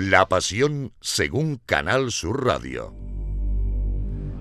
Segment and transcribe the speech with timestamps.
[0.00, 2.94] La Pasión según Canal Sur Radio.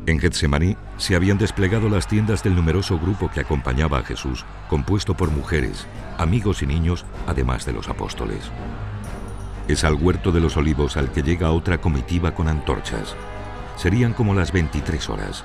[0.06, 5.17] En Getsemaní se habían desplegado las tiendas del numeroso grupo que acompañaba a Jesús, compuesto
[5.17, 5.88] por mujeres,
[6.20, 8.51] amigos y niños, además de los apóstoles.
[9.67, 13.15] Es al huerto de los olivos al que llega otra comitiva con antorchas.
[13.78, 15.44] Serían como las 23 horas.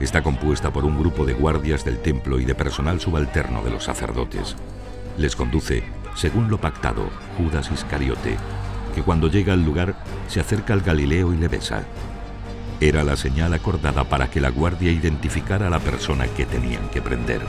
[0.00, 3.84] Está compuesta por un grupo de guardias del templo y de personal subalterno de los
[3.84, 4.56] sacerdotes.
[5.18, 5.84] Les conduce,
[6.14, 8.38] según lo pactado, Judas Iscariote,
[8.94, 9.94] que cuando llega al lugar
[10.28, 11.84] se acerca al Galileo y le besa.
[12.80, 17.02] Era la señal acordada para que la guardia identificara a la persona que tenían que
[17.02, 17.40] prender.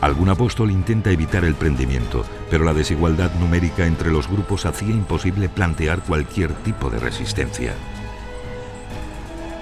[0.00, 5.48] Algún apóstol intenta evitar el prendimiento, pero la desigualdad numérica entre los grupos hacía imposible
[5.48, 7.72] plantear cualquier tipo de resistencia.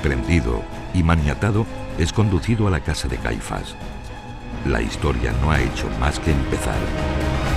[0.02, 0.62] Prendido
[0.94, 1.64] y maniatado,
[1.96, 3.76] es conducido a la casa de Caifás.
[4.66, 7.51] La historia no ha hecho más que empezar.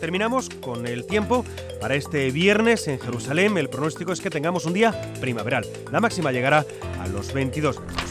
[0.00, 1.44] Terminamos con el tiempo
[1.80, 3.56] para este viernes en Jerusalén.
[3.58, 5.66] El pronóstico es que tengamos un día primaveral.
[5.92, 6.64] La máxima llegará
[7.00, 8.10] a los 22 grados.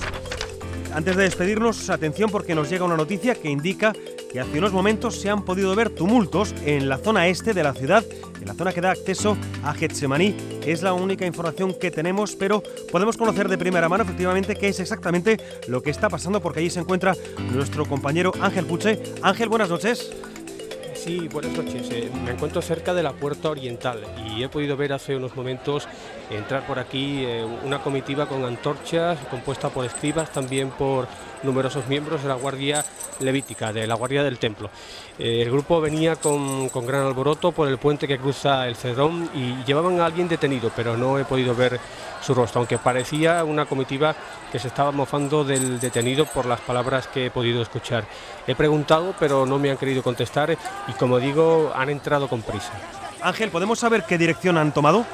[0.94, 3.94] Antes de despedirnos, atención porque nos llega una noticia que indica
[4.32, 7.74] que hace unos momentos se han podido ver tumultos en la zona este de la
[7.74, 8.04] ciudad,
[8.40, 10.36] en la zona que da acceso a Getsemaní.
[10.66, 12.62] Es la única información que tenemos, pero
[12.92, 16.70] podemos conocer de primera mano efectivamente qué es exactamente lo que está pasando porque allí
[16.70, 17.16] se encuentra
[17.52, 19.02] nuestro compañero Ángel Puche.
[19.24, 20.12] Ángel, buenas noches.
[21.00, 21.90] Sí, buenas noches.
[21.92, 25.88] Eh, me encuentro cerca de la Puerta Oriental y he podido ver hace unos momentos
[26.30, 31.08] entrar por aquí eh, una comitiva con antorchas compuesta por escribas, también por
[31.42, 32.84] numerosos miembros de la Guardia
[33.22, 34.70] Levítica, de la Guardia del Templo.
[35.18, 39.30] Eh, el grupo venía con, con, gran alboroto por el puente que cruza el Cedrón
[39.34, 41.80] y llevaban a alguien detenido, pero no he podido ver
[42.22, 44.16] su rostro, aunque parecía una comitiva
[44.52, 48.04] que se estaba mofando del detenido por las palabras que he podido escuchar.
[48.48, 50.58] He preguntado, pero no me han querido contestar
[50.90, 52.74] y como digo, han entrado con prisa.
[53.22, 55.06] Ángel, ¿podemos saber qué dirección han tomado?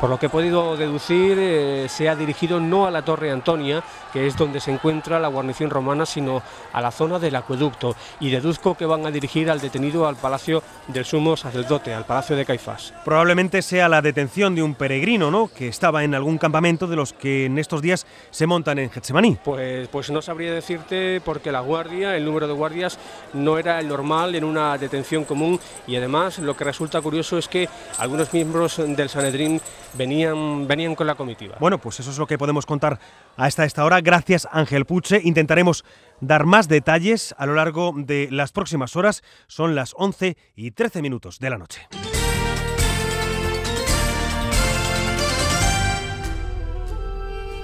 [0.00, 3.84] Por lo que he podido deducir, eh, se ha dirigido no a la Torre Antonia,
[4.14, 6.42] que es donde se encuentra la guarnición romana, sino
[6.72, 7.94] a la zona del acueducto.
[8.18, 12.34] Y deduzco que van a dirigir al detenido al palacio del sumo sacerdote, al palacio
[12.34, 12.94] de Caifás.
[13.04, 15.50] Probablemente sea la detención de un peregrino, ¿no?
[15.54, 19.36] Que estaba en algún campamento de los que en estos días se montan en Getsemaní.
[19.44, 22.98] Pues, pues no sabría decirte porque la guardia, el número de guardias,
[23.34, 25.60] no era el normal en una detención común.
[25.86, 29.60] Y además, lo que resulta curioso es que algunos miembros del Sanedrín
[29.94, 31.56] venían, venían con la comitiva.
[31.60, 32.98] Bueno, pues eso es lo que podemos contar
[33.36, 34.00] hasta esta hora.
[34.00, 35.20] Gracias Ángel Puche.
[35.22, 35.84] Intentaremos
[36.20, 39.22] dar más detalles a lo largo de las próximas horas.
[39.46, 41.88] Son las 11 y 13 minutos de la noche.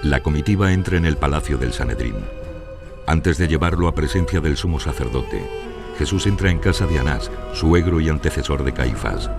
[0.03, 2.15] La comitiva entra en el palacio del Sanedrín.
[3.07, 5.41] Antes de llevarlo a presencia del sumo sacerdote,
[5.97, 9.29] Jesús entra en casa de Anás, suegro y antecesor de Caifás,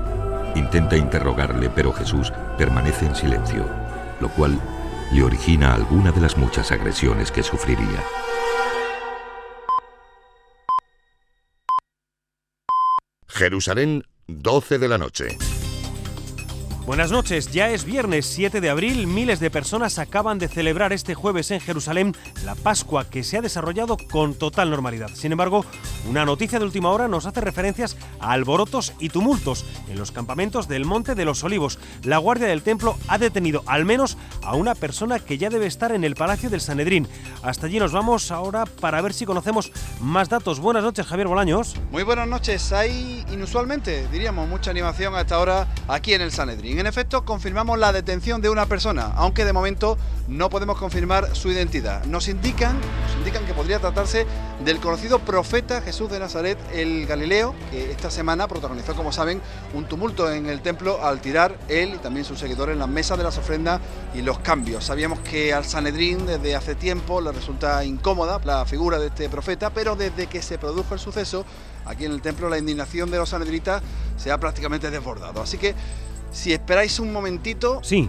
[0.59, 3.65] Intenta interrogarle, pero Jesús permanece en silencio,
[4.21, 4.61] lo cual
[5.13, 8.03] le origina alguna de las muchas agresiones que sufriría.
[13.29, 15.39] Jerusalén, 12 de la noche.
[16.89, 21.15] Buenas noches, ya es viernes 7 de abril, miles de personas acaban de celebrar este
[21.15, 22.17] jueves en Jerusalén
[22.47, 25.11] la Pascua que se ha desarrollado con total normalidad.
[25.13, 25.67] Sin embargo,
[26.09, 30.67] una noticia de última hora nos hace referencias a alborotos y tumultos en los campamentos
[30.67, 31.79] del Monte de los Olivos.
[32.05, 35.93] La Guardia del Templo ha detenido al menos a una persona que ya debe estar
[35.93, 37.07] en el Palacio del Sanedrín.
[37.43, 40.59] Hasta allí nos vamos ahora para ver si conocemos más datos.
[40.59, 41.75] Buenas noches, Javier Bolaños.
[41.91, 42.73] Muy buenas noches.
[42.73, 46.78] Hay inusualmente, diríamos, mucha animación a esta hora aquí en el Sanedrín.
[46.79, 51.51] En efecto, confirmamos la detención de una persona, aunque de momento no podemos confirmar su
[51.51, 52.05] identidad.
[52.05, 54.29] Nos indican, nos indican que podría tratarse
[54.65, 59.43] del conocido profeta Jesús de Nazaret, el Galileo, que esta semana protagonizó, como saben,
[59.75, 63.17] un tumulto en el templo al tirar él y también sus seguidores en la mesa
[63.17, 63.81] de las ofrendas
[64.15, 64.85] y los cambios.
[64.85, 69.71] Sabíamos que al Sanedrín desde hace tiempo le resulta incómoda la figura de este profeta,
[69.71, 71.45] pero desde que se produjo el suceso,
[71.87, 73.83] aquí en el templo la indignación de los sanedritas
[74.17, 75.43] se ha prácticamente desbordado.
[75.43, 75.75] Así que
[76.31, 77.81] si esperáis un momentito.
[77.83, 78.09] Sí.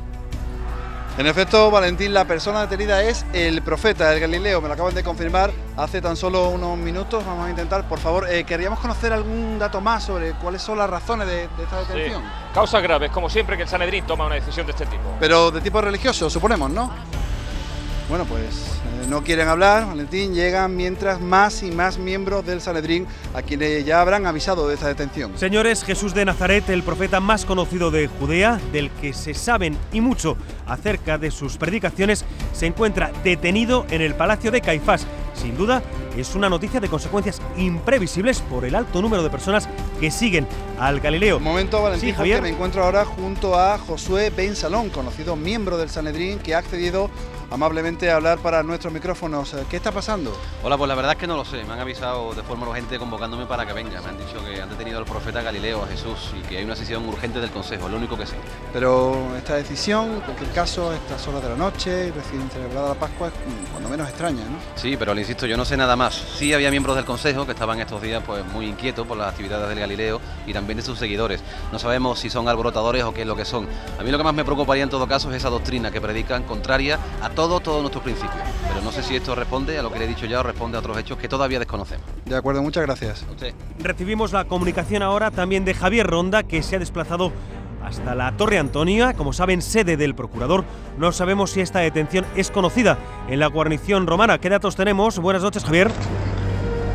[1.18, 4.62] En efecto, Valentín, la persona detenida es el profeta, el Galileo.
[4.62, 7.25] Me lo acaban de confirmar hace tan solo unos minutos.
[7.25, 10.89] Vamos a intentar, por favor, eh, querríamos conocer algún dato más sobre cuáles son las
[10.89, 12.21] razones de, esta detención.
[12.21, 12.27] Sí.
[12.54, 15.04] Causas graves, como siempre que el Sanedrín toma una decisión de este tipo.
[15.19, 16.89] Pero de tipo religioso, suponemos, ¿no?
[18.09, 23.06] Bueno, pues eh, no quieren hablar, Valentín, llegan mientras más y más miembros del Sanedrín
[23.35, 25.38] a quienes ya habrán avisado de esta detención.
[25.38, 30.01] Señores, Jesús de Nazaret, el profeta más conocido de Judea, del que se saben y
[30.01, 30.38] mucho
[30.69, 35.06] acerca de sus predicaciones, se encuentra detenido en el palacio de Caifás.
[35.33, 35.81] Sin duda,
[36.18, 39.69] es una noticia de consecuencias imprevisibles por el alto número de personas
[40.00, 40.48] que siguen
[40.80, 41.38] al Galileo.
[41.38, 42.42] Un momento, Valentín, Sí, Javier.
[42.42, 47.10] me encuentro ahora junto a Josué Ben Salón, conocido miembro del Sanedrín, que ha accedido
[47.51, 49.56] amablemente a hablar para nuestros micrófonos.
[49.71, 50.38] ¿Qué está pasando?
[50.63, 51.63] Hola, pues la verdad es que no lo sé.
[51.63, 54.01] Me han avisado de forma urgente convocándome para que venga.
[54.01, 56.75] Me han dicho que han detenido al profeta Galileo, a Jesús, y que hay una
[56.75, 58.36] sesión urgente del Consejo, es lo único que sé.
[58.71, 62.89] Pero esta decisión, en cualquier caso, a estas horas de la noche y recién celebrada
[62.89, 63.33] la Pascua, es
[63.71, 64.57] cuando menos extraña, ¿no?
[64.75, 66.13] Sí, pero le insisto, yo no sé nada más.
[66.13, 69.69] Sí había miembros del Consejo que estaban estos días pues muy inquietos por las actividades
[69.69, 71.41] del Galileo y también de sus seguidores.
[71.71, 73.69] No sabemos si son alborotadores o qué es lo que son.
[73.97, 76.44] A mí lo que más me preocuparía en todo caso es esa doctrina que predican
[76.44, 78.44] contraria a todo, todos nuestros principios.
[78.67, 80.75] Pero no sé si esto responde a lo que le he dicho ya o responde
[80.75, 82.06] a otros hechos que todavía desconocemos.
[82.25, 83.25] De acuerdo, muchas gracias.
[83.31, 83.53] Usted.
[83.79, 87.31] Recibimos la comunicación ahora también de Javier Ronda, que se ha desplazado
[87.84, 90.64] hasta la Torre Antonia, como saben, sede del procurador.
[90.98, 92.98] No sabemos si esta detención es conocida
[93.28, 94.40] en la guarnición romana.
[94.40, 95.20] ¿Qué datos tenemos?
[95.20, 95.92] Buenas noches, Javier.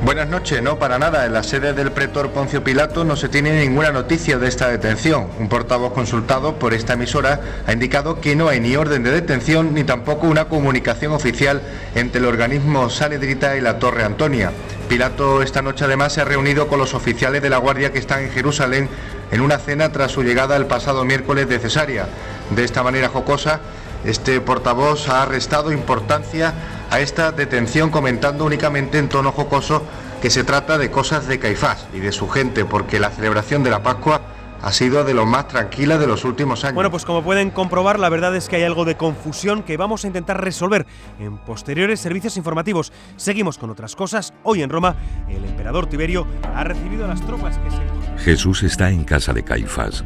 [0.04, 1.24] Buenas noches, no para nada.
[1.24, 5.28] En la sede del pretor Poncio Pilato no se tiene ninguna noticia de esta detención.
[5.38, 9.72] Un portavoz consultado por esta emisora ha indicado que no hay ni orden de detención
[9.72, 11.62] ni tampoco una comunicación oficial
[11.94, 14.52] entre el organismo Saledrita y la Torre Antonia.
[14.90, 18.24] Pilato esta noche además se ha reunido con los oficiales de la Guardia que están
[18.24, 18.90] en Jerusalén
[19.34, 22.06] en una cena tras su llegada el pasado miércoles de Cesárea.
[22.50, 23.58] De esta manera jocosa,
[24.04, 26.54] este portavoz ha restado importancia
[26.88, 29.82] a esta detención comentando únicamente en tono jocoso
[30.22, 33.70] que se trata de cosas de Caifás y de su gente, porque la celebración de
[33.70, 34.20] la Pascua
[34.64, 36.74] ha sido de lo más tranquila de los últimos años.
[36.74, 40.04] Bueno, pues como pueden comprobar, la verdad es que hay algo de confusión que vamos
[40.04, 40.86] a intentar resolver
[41.20, 42.90] en posteriores servicios informativos.
[43.16, 44.32] Seguimos con otras cosas.
[44.42, 44.96] Hoy en Roma,
[45.28, 48.24] el emperador Tiberio ha recibido a las tropas que se...
[48.24, 50.02] Jesús está en casa de Caifás.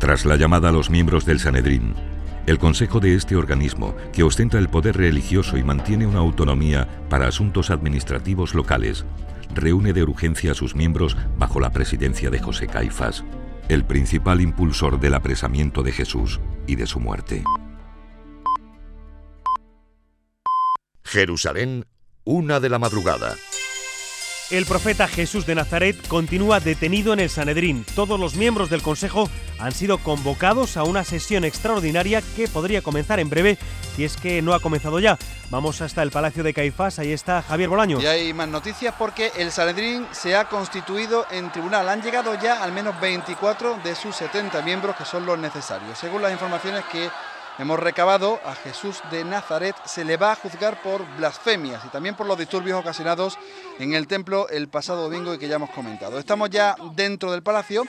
[0.00, 1.94] Tras la llamada a los miembros del Sanedrín,
[2.46, 7.28] el consejo de este organismo, que ostenta el poder religioso y mantiene una autonomía para
[7.28, 9.04] asuntos administrativos locales,
[9.54, 13.24] reúne de urgencia a sus miembros bajo la presidencia de José Caifás,
[13.68, 17.44] el principal impulsor del apresamiento de Jesús y de su muerte.
[21.04, 21.86] Jerusalén,
[22.24, 23.34] una de la madrugada.
[24.50, 27.84] El profeta Jesús de Nazaret continúa detenido en el Sanedrín.
[27.94, 29.28] Todos los miembros del Consejo
[29.58, 33.58] han sido convocados a una sesión extraordinaria que podría comenzar en breve
[33.94, 35.18] si es que no ha comenzado ya.
[35.50, 38.02] Vamos hasta el Palacio de Caifás, ahí está Javier Bolaños.
[38.02, 41.86] Y hay más noticias porque el Sanedrín se ha constituido en tribunal.
[41.86, 45.98] Han llegado ya al menos 24 de sus 70 miembros que son los necesarios.
[45.98, 47.10] Según las informaciones que
[47.58, 52.14] hemos recabado, a Jesús de Nazaret se le va a juzgar por blasfemias y también
[52.14, 53.38] por los disturbios ocasionados
[53.78, 56.18] en el templo el pasado domingo y que ya hemos comentado.
[56.18, 57.84] Estamos ya dentro del palacio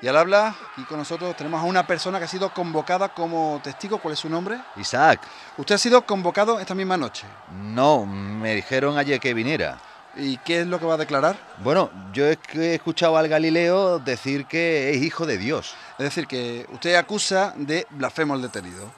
[0.00, 3.60] y al habla y con nosotros tenemos a una persona que ha sido convocada como
[3.62, 3.98] testigo.
[3.98, 4.58] ¿Cuál es su nombre?
[4.76, 5.20] Isaac,
[5.56, 7.26] Usted ha sido convocado esta misma noche.
[7.52, 9.78] no, me dijeron ayer que viniera.
[10.16, 11.36] ¿Y qué es lo que va a declarar?
[11.58, 12.38] Bueno, yo he
[12.74, 15.74] escuchado al Galileo decir que es hijo de Dios.
[15.98, 18.90] Es decir, que usted acusa de blasfemo al detenido.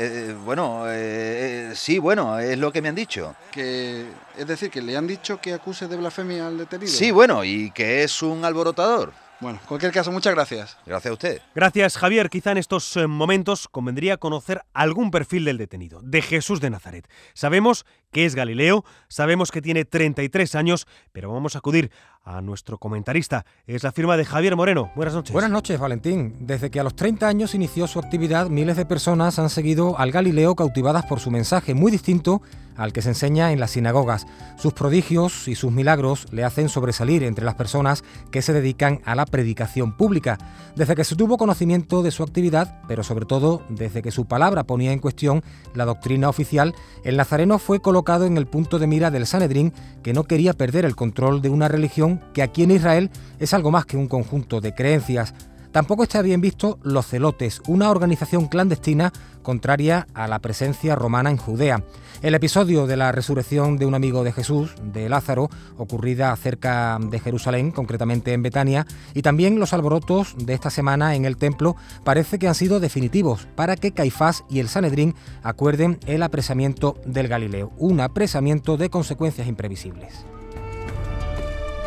[0.00, 3.34] Eh, bueno, eh, eh, sí, bueno, es lo que me han dicho.
[3.50, 4.06] Que,
[4.36, 6.90] es decir, que le han dicho que acuse de blasfemia al detenido.
[6.90, 9.12] Sí, bueno, y que es un alborotador.
[9.40, 10.76] Bueno, en cualquier caso, muchas gracias.
[10.84, 11.42] Gracias a usted.
[11.54, 12.28] Gracias, Javier.
[12.28, 17.08] Quizá en estos eh, momentos convendría conocer algún perfil del detenido, de Jesús de Nazaret.
[17.34, 21.92] Sabemos que es Galileo, sabemos que tiene 33 años, pero vamos a acudir
[22.24, 23.44] a nuestro comentarista.
[23.66, 24.90] Es la firma de Javier Moreno.
[24.94, 25.32] Buenas noches.
[25.32, 26.36] Buenas noches, Valentín.
[26.40, 30.12] Desde que a los 30 años inició su actividad, miles de personas han seguido al
[30.12, 32.42] Galileo cautivadas por su mensaje, muy distinto
[32.78, 34.26] al que se enseña en las sinagogas.
[34.56, 39.14] Sus prodigios y sus milagros le hacen sobresalir entre las personas que se dedican a
[39.14, 40.38] la predicación pública.
[40.76, 44.62] Desde que se tuvo conocimiento de su actividad, pero sobre todo desde que su palabra
[44.62, 45.42] ponía en cuestión
[45.74, 49.72] la doctrina oficial, el nazareno fue colocado en el punto de mira del Sanedrín,
[50.04, 53.70] que no quería perder el control de una religión que aquí en Israel es algo
[53.70, 55.34] más que un conjunto de creencias.
[55.72, 59.12] Tampoco está bien visto los celotes, una organización clandestina
[59.42, 61.84] contraria a la presencia romana en Judea.
[62.20, 67.20] El episodio de la resurrección de un amigo de Jesús, de Lázaro, ocurrida cerca de
[67.20, 72.38] Jerusalén, concretamente en Betania, y también los alborotos de esta semana en el templo, parece
[72.38, 77.72] que han sido definitivos para que Caifás y el Sanedrín acuerden el apresamiento del Galileo,
[77.78, 80.24] un apresamiento de consecuencias imprevisibles.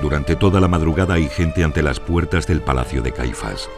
[0.02, 3.70] Durante toda la madrugada hay gente ante las puertas del palacio de Caifás.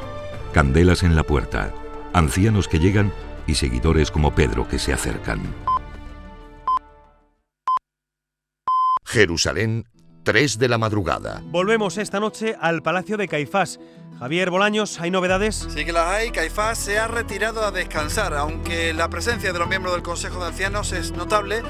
[0.54, 1.74] Candelas en la puerta,
[2.14, 3.12] ancianos que llegan
[3.46, 5.42] y seguidores como Pedro que se acercan.
[9.06, 9.86] Jerusalén,
[10.24, 11.42] 3 de la madrugada.
[11.46, 13.80] Volvemos esta noche al Palacio de Caifás.
[14.18, 15.68] Javier Bolaños, ¿hay novedades?
[15.70, 16.32] Sí que las hay.
[16.32, 20.48] Caifás se ha retirado a descansar, aunque la presencia de los miembros del Consejo de
[20.48, 21.62] Ancianos es notable.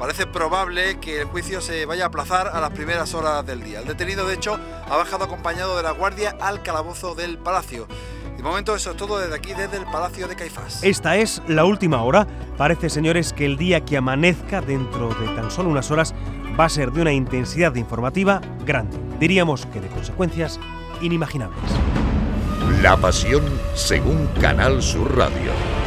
[0.00, 3.80] Parece probable que el juicio se vaya a aplazar a las primeras horas del día.
[3.80, 7.86] El detenido, de hecho, ha bajado acompañado de la guardia al calabozo del palacio.
[8.34, 10.82] De momento eso es todo desde aquí, desde el Palacio de Caifás.
[10.82, 12.26] Esta es la última hora.
[12.56, 16.14] Parece, señores, que el día que amanezca dentro de tan solo unas horas
[16.58, 18.96] va a ser de una intensidad informativa grande.
[19.18, 20.58] Diríamos que de consecuencias
[21.02, 21.60] inimaginables.
[22.80, 25.79] La pasión según Canal Sur Radio.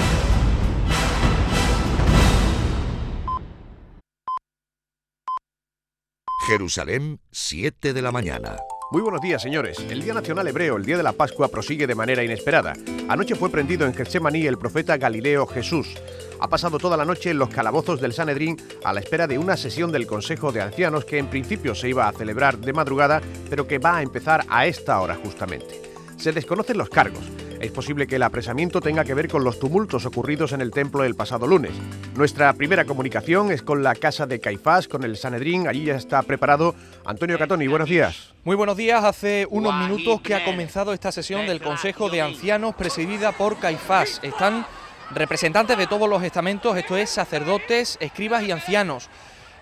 [6.54, 8.58] Jerusalén, 7 de la mañana.
[8.92, 9.80] Muy buenos días, señores.
[9.90, 12.74] El Día Nacional Hebreo, el Día de la Pascua, prosigue de manera inesperada.
[13.10, 15.96] Anoche fue prendido en Getsemaní el profeta Galileo Jesús.
[16.40, 19.58] Ha pasado toda la noche en los calabozos del Sanedrín a la espera de una
[19.58, 23.20] sesión del Consejo de Ancianos que en principio se iba a celebrar de madrugada,
[23.50, 25.82] pero que va a empezar a esta hora justamente.
[26.18, 27.24] Se desconocen los cargos.
[27.64, 31.06] Es posible que el apresamiento tenga que ver con los tumultos ocurridos en el templo
[31.06, 31.72] el pasado lunes.
[32.14, 35.70] Nuestra primera comunicación es con la casa de Caifás, con el Sanedrín.
[35.70, 37.68] Allí ya está preparado Antonio Catoni.
[37.68, 38.34] Buenos días.
[38.44, 39.06] Muy buenos días.
[39.06, 44.20] Hace unos minutos que ha comenzado esta sesión del Consejo de Ancianos presidida por Caifás.
[44.24, 44.68] Están
[45.12, 49.10] representantes de todos los estamentos, esto es sacerdotes, escribas y ancianos.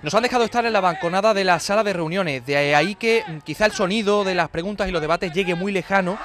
[0.02, 3.24] Nos han dejado estar en la banconada de la sala de reuniones, de ahí que
[3.44, 6.18] quizá el sonido de las preguntas y los debates llegue muy lejano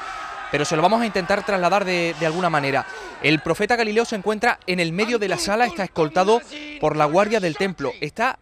[0.51, 2.87] pero se lo vamos a intentar trasladar de, alguna manera.
[3.23, 6.41] El profeta Galileo se encuentra en el medio de la sala, está escoltado
[6.81, 8.39] por la guardia del templo, está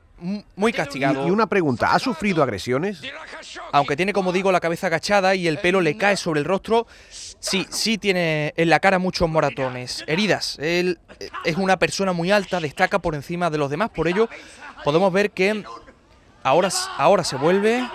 [0.56, 1.26] muy castigado.
[1.26, 3.02] Y una pregunta, ¿ha sufrido agresiones?
[3.72, 6.86] Aunque tiene, como digo, la cabeza agachada y el pelo le cae sobre el rostro,
[7.10, 10.58] sí, sí tiene en la cara muchos moratones, heridas.
[10.60, 14.28] Él eh, es una persona muy alta, destaca por encima de los demás, por ello
[14.84, 15.64] podemos ver que
[16.42, 17.86] ahora, ahora se vuelve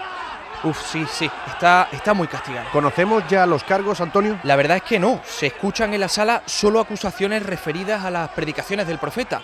[0.64, 2.70] Uf, sí, sí, está, está muy castigado.
[2.72, 4.40] ¿Conocemos ya los cargos, Antonio?
[4.44, 5.22] La verdad es que no.
[5.26, 9.42] Se escuchan en la sala solo acusaciones referidas a las predicaciones del profeta.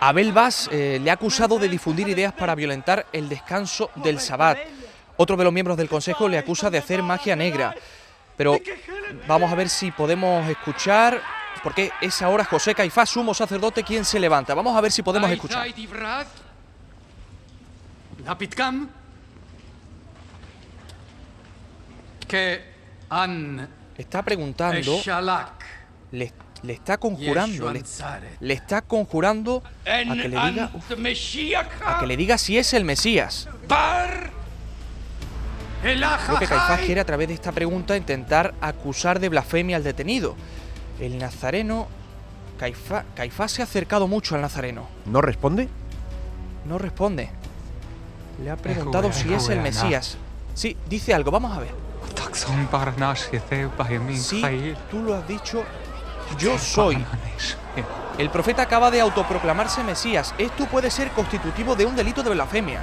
[0.00, 4.58] Abel Vaz eh, le ha acusado de difundir ideas para violentar el descanso del Sabbat.
[5.16, 7.72] Otro de los miembros del Consejo le acusa de hacer magia negra.
[8.36, 8.58] Pero
[9.28, 11.22] vamos a ver si podemos escuchar,
[11.62, 14.54] porque es ahora José Caifás, sumo sacerdote, quien se levanta.
[14.54, 15.58] Vamos a ver si podemos escuchar.
[23.96, 25.00] Está preguntando,
[26.12, 27.82] le, le está conjurando, le,
[28.40, 30.70] le, está conjurando a que le diga,
[31.86, 33.48] a que le diga si es el Mesías.
[36.26, 40.36] Creo que Caifás quiere a través de esta pregunta intentar acusar de blasfemia al detenido.
[41.00, 41.88] El nazareno,
[42.58, 44.88] Caifás, Caifás se ha acercado mucho al nazareno.
[45.06, 45.68] ¿No responde?
[46.64, 47.30] No responde.
[48.42, 50.16] Le ha preguntado si es el Mesías.
[50.54, 51.91] Sí, dice algo, vamos a ver.
[54.16, 55.64] Sí, tú lo has dicho,
[56.38, 57.04] yo soy.
[58.18, 60.34] El profeta acaba de autoproclamarse Mesías.
[60.38, 62.80] Esto puede ser constitutivo de un delito de blasfemia.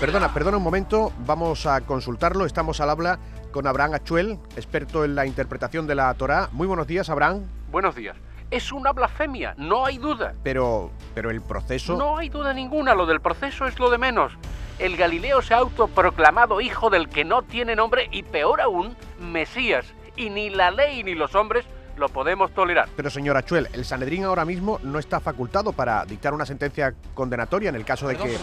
[0.00, 2.44] Perdona, perdona un momento, vamos a consultarlo.
[2.44, 3.18] Estamos al habla
[3.52, 6.48] con Abraham Achuel, experto en la interpretación de la Torá.
[6.52, 7.44] Muy buenos días, Abraham.
[7.70, 8.16] Buenos días.
[8.50, 10.34] Es una blasfemia, no hay duda.
[10.42, 11.96] Pero, pero el proceso...
[11.96, 14.32] No hay duda ninguna, lo del proceso es lo de menos
[14.78, 19.86] el Galileo se ha autoproclamado hijo del que no tiene nombre y peor aún, Mesías.
[20.16, 21.64] Y ni la ley ni los hombres
[21.96, 22.88] lo podemos tolerar.
[22.94, 27.70] Pero señor Achuel, el Sanedrín ahora mismo no está facultado para dictar una sentencia condenatoria
[27.70, 28.38] en el caso de que...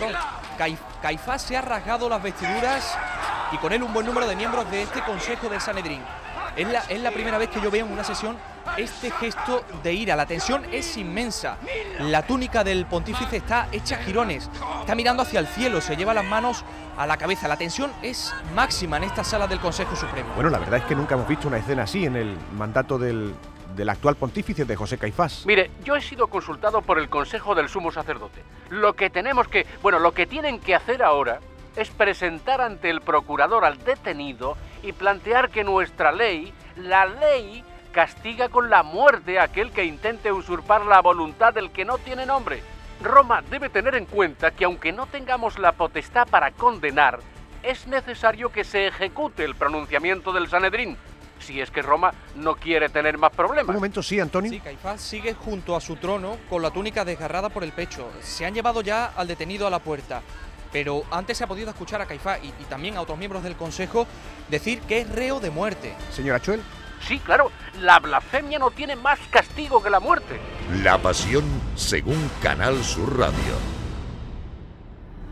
[1.02, 2.98] Caifás se ha rasgado las vestiduras
[3.52, 6.02] y con él un buen número de miembros de este Consejo del Sanedrín.
[6.56, 8.38] Es la, es la primera vez que yo veo en una sesión
[8.78, 10.16] este gesto de ira.
[10.16, 11.58] La tensión es inmensa.
[12.00, 14.50] La túnica del pontífice está hecha girones.
[14.80, 16.64] Está mirando hacia el cielo, se lleva las manos
[16.98, 17.48] a la cabeza.
[17.48, 20.34] La tensión es máxima en esta sala del Consejo Supremo.
[20.36, 23.34] Bueno, la verdad es que nunca hemos visto una escena así en el mandato del,
[23.76, 25.46] del actual pontífice de José Caifás.
[25.46, 28.44] Mire, yo he sido consultado por el Consejo del Sumo Sacerdote.
[28.70, 31.40] Lo que tenemos que, bueno, lo que tienen que hacer ahora
[31.76, 37.64] es presentar ante el procurador al detenido y plantear que nuestra ley, la ley,
[37.94, 42.26] castiga con la muerte a aquel que intente usurpar la voluntad del que no tiene
[42.26, 42.62] nombre.
[43.02, 47.20] Roma debe tener en cuenta que aunque no tengamos la potestad para condenar,
[47.62, 50.98] es necesario que se ejecute el pronunciamiento del Sanedrín,
[51.40, 53.70] si es que Roma no quiere tener más problemas.
[53.70, 54.52] Un momento, sí, Antonio.
[54.52, 58.10] Sí, Caifás sigue junto a su trono con la túnica desgarrada por el pecho.
[58.22, 60.22] Se han llevado ya al detenido a la puerta.
[60.72, 63.56] Pero antes se ha podido escuchar a Caifás y, y también a otros miembros del
[63.56, 64.08] Consejo
[64.50, 65.94] decir que es reo de muerte.
[66.12, 66.62] Señora Chuel.
[67.08, 70.40] Sí, claro, la blasfemia no tiene más castigo que la muerte.
[70.84, 71.44] La pasión
[71.76, 73.83] según Canal Sur Radio.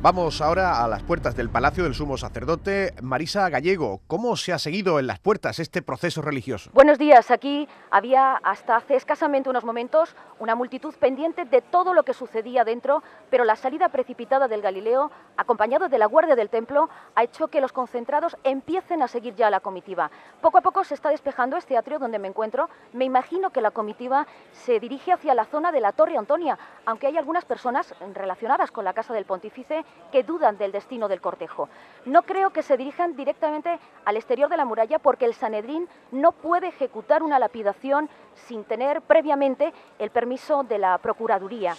[0.04, 2.96] Vamos ahora a las puertas del Palacio del Sumo Sacerdote.
[3.04, 6.72] Marisa Gallego, ¿cómo se ha seguido en las puertas este proceso religioso?
[6.74, 7.30] Buenos días.
[7.30, 12.64] Aquí había hasta hace escasamente unos momentos una multitud pendiente de todo lo que sucedía
[12.64, 17.50] dentro, pero la salida precipitada del Galileo, acompañado de la guardia del templo, ha hecho
[17.50, 20.10] que los concentrados empiecen a seguir ya la comitiva.
[20.42, 22.72] Poco a poco se está despejando este atrio donde me encuentro.
[22.94, 27.06] Me imagino que la comitiva se dirige hacia la zona de la Torre Antonia, aunque
[27.06, 31.70] hay algunas personas relacionadas con la Casa del Pontífice que dudan del destino del cortejo.
[32.06, 36.34] No creo que se dirijan directamente al exterior de la muralla porque el Sanedrín no
[36.34, 38.10] puede ejecutar una lapidación
[38.48, 41.76] sin tener previamente el permiso de la Procuraduría.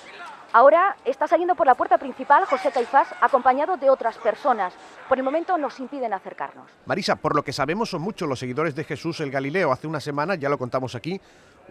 [0.54, 4.74] Ahora está saliendo por la puerta principal José Caifás acompañado de otras personas.
[5.08, 6.70] Por el momento nos impiden acercarnos.
[6.84, 9.72] Marisa, por lo que sabemos son muchos los seguidores de Jesús el Galileo.
[9.72, 11.18] Hace una semana, ya lo contamos aquí,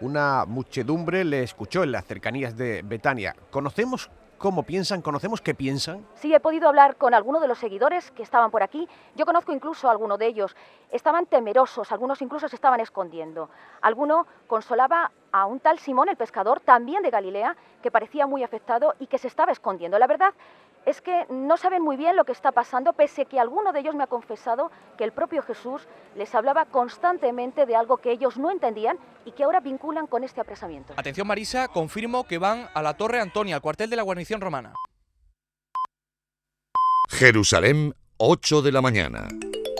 [0.00, 3.36] una muchedumbre le escuchó en las cercanías de Betania.
[3.50, 4.10] ¿Conocemos
[4.42, 5.02] cómo piensan?
[5.02, 6.04] ¿Conocemos qué piensan?
[6.16, 8.88] Sí, he podido hablar con algunos de los seguidores que estaban por aquí.
[9.14, 10.56] Yo conozco incluso a alguno de ellos.
[10.90, 13.50] Estaban temerosos, algunos incluso se estaban escondiendo.
[13.82, 18.96] Alguno consolaba a un tal Simón el pescador, también de Galilea, que parecía muy afectado
[18.98, 19.96] y que se estaba escondiendo.
[20.00, 20.34] La verdad
[20.86, 23.94] es que no saben muy bien lo que está pasando, pese que alguno de ellos
[23.94, 25.86] me ha confesado que el propio Jesús
[26.16, 30.40] les hablaba constantemente de algo que ellos no entendían y que ahora vinculan con este
[30.40, 30.94] apresamiento.
[30.96, 34.72] Atención Marisa, confirmo que van a la Torre Antonia, al cuartel de la guarnición romana.
[37.10, 39.28] Jerusalén, 8 de la mañana.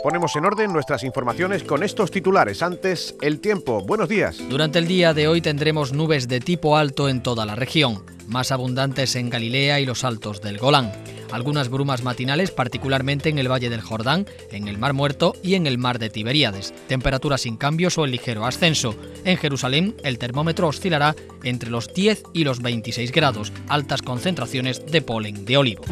[0.03, 2.61] Ponemos en orden nuestras informaciones con estos titulares.
[2.61, 3.81] Antes, el tiempo.
[3.85, 4.37] Buenos días.
[4.49, 8.51] Durante el día de hoy tendremos nubes de tipo alto en toda la región, más
[8.51, 10.91] abundantes en Galilea y los altos del Golán.
[11.31, 15.67] Algunas brumas matinales, particularmente en el Valle del Jordán, en el Mar Muerto y en
[15.67, 16.73] el Mar de Tiberíades.
[16.87, 18.95] Temperaturas sin cambios o en ligero ascenso.
[19.23, 25.01] En Jerusalén, el termómetro oscilará entre los 10 y los 26 grados, altas concentraciones de
[25.01, 25.85] polen de olivo.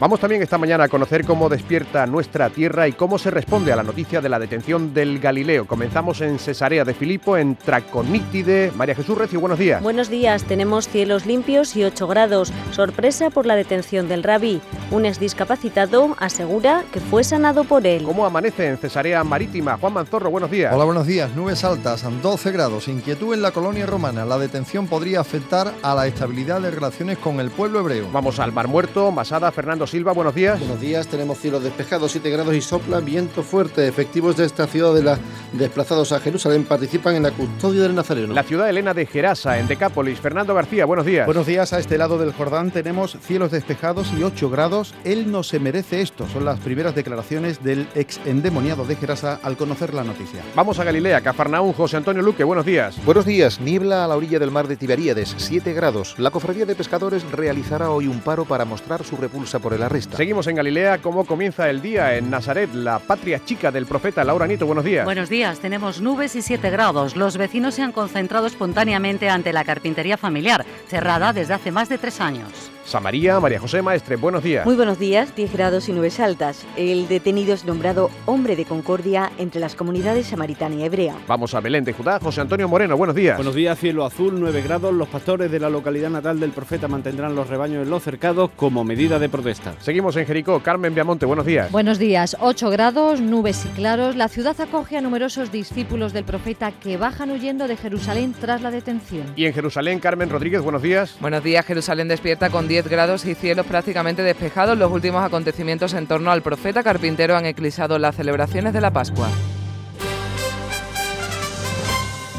[0.00, 3.76] Vamos también esta mañana a conocer cómo despierta nuestra tierra y cómo se responde a
[3.76, 5.68] la noticia de la detención del Galileo.
[5.68, 8.72] Comenzamos en Cesarea de Filipo, en Traconítide.
[8.74, 9.80] María Jesús Recio, buenos días.
[9.80, 12.52] Buenos días, tenemos cielos limpios y 8 grados.
[12.72, 14.60] Sorpresa por la detención del rabí.
[14.90, 18.02] Un exdiscapacitado asegura que fue sanado por él.
[18.02, 19.78] ¿Cómo amanece en Cesarea Marítima?
[19.78, 20.74] Juan Manzorro, buenos días.
[20.74, 21.34] Hola, buenos días.
[21.36, 22.88] Nubes altas, 12 grados.
[22.88, 24.24] Inquietud en la colonia romana.
[24.24, 28.08] La detención podría afectar a la estabilidad de relaciones con el pueblo hebreo.
[28.12, 29.12] Vamos al Mar Muerto.
[29.12, 30.58] Masada, Fernando Silva, buenos días.
[30.58, 33.86] Buenos días, tenemos cielos despejados, 7 grados y sopla viento fuerte.
[33.86, 35.18] Efectivos de esta ciudad de la
[35.52, 38.34] desplazados a Jerusalén participan en la custodia del Nazareno.
[38.34, 40.18] La ciudad Elena de Gerasa, en Decápolis.
[40.20, 41.26] Fernando García, buenos días.
[41.26, 44.94] Buenos días, a este lado del Jordán tenemos cielos despejados y 8 grados.
[45.04, 46.26] Él no se merece esto.
[46.28, 50.42] Son las primeras declaraciones del ex endemoniado de Gerasa al conocer la noticia.
[50.54, 52.96] Vamos a Galilea, Cafarnaún, José Antonio Luque, buenos días.
[53.04, 56.18] Buenos días, niebla a la orilla del mar de Tiberíades, 7 grados.
[56.18, 59.73] La cofradía de pescadores realizará hoy un paro para mostrar su repulsa por
[60.16, 64.46] Seguimos en Galilea, ¿cómo comienza el día en Nazaret, la patria chica del profeta Laura
[64.46, 64.66] Nito?
[64.66, 65.04] Buenos días.
[65.04, 67.16] Buenos días, tenemos nubes y 7 grados.
[67.16, 71.98] Los vecinos se han concentrado espontáneamente ante la carpintería familiar, cerrada desde hace más de
[71.98, 72.73] tres años.
[72.84, 74.66] Samaría, María José Maestre, buenos días.
[74.66, 76.66] Muy buenos días, 10 grados y nubes altas.
[76.76, 81.14] El detenido es nombrado hombre de concordia entre las comunidades samaritana y hebrea.
[81.26, 83.36] Vamos a Belén de Judá, José Antonio Moreno, buenos días.
[83.36, 84.92] Buenos días, cielo azul, 9 grados.
[84.92, 88.84] Los pastores de la localidad natal del profeta mantendrán los rebaños en los cercados como
[88.84, 89.74] medida de protesta.
[89.80, 91.72] Seguimos en Jericó, Carmen Viamonte, buenos días.
[91.72, 94.14] Buenos días, 8 grados, nubes y claros.
[94.14, 98.70] La ciudad acoge a numerosos discípulos del profeta que bajan huyendo de Jerusalén tras la
[98.70, 99.26] detención.
[99.36, 101.16] Y en Jerusalén, Carmen Rodríguez, buenos días.
[101.20, 104.76] Buenos días, Jerusalén despierta con 10 grados y cielos prácticamente despejados.
[104.76, 109.28] Los últimos acontecimientos en torno al profeta carpintero han eclipsado las celebraciones de la Pascua.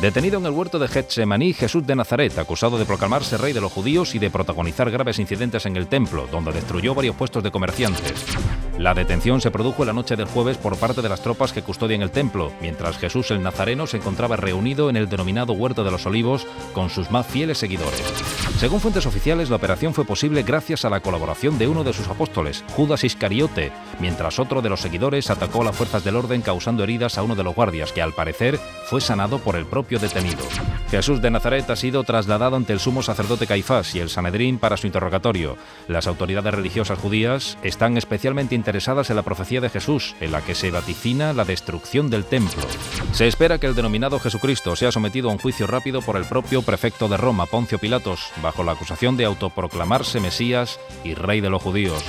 [0.02, 3.72] Detenido en el huerto de Getsemaní, Jesús de Nazaret, acusado de proclamarse rey de los
[3.72, 8.26] judíos y de protagonizar graves incidentes en el templo, donde destruyó varios puestos de comerciantes.
[8.78, 12.02] La detención se produjo la noche del jueves por parte de las tropas que custodian
[12.02, 16.06] el templo, mientras Jesús el Nazareno se encontraba reunido en el denominado Huerto de los
[16.06, 18.04] Olivos con sus más fieles seguidores.
[18.58, 22.10] Según fuentes oficiales, la operación fue posible gracias a la colaboración de uno de sus
[22.10, 26.84] apóstoles, Judas Iscariote, mientras otro de los seguidores atacó a las fuerzas del orden causando
[26.84, 30.44] heridas a uno de los guardias, que al parecer fue sanado por el propio detenido.
[30.92, 34.78] Jesús de Nazaret ha sido trasladado ante el sumo sacerdote Caifás y el Sanedrín para
[34.78, 35.58] su interrogatorio.
[35.88, 40.56] Las autoridades religiosas judías están especialmente interesadas en la profecía de Jesús, en la que
[40.56, 42.64] se vaticina la destrucción del templo.
[43.12, 46.64] Se espera que el denominado Jesucristo sea sometido a un juicio rápido por el propio
[46.64, 51.62] prefecto de Roma, Poncio Pilatos, bajo la acusación de autoproclamarse Mesías y rey de los
[51.62, 52.04] judíos.